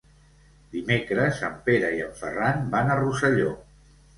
[0.75, 3.57] Dimecres en Pere i en Ferran van a Rosselló.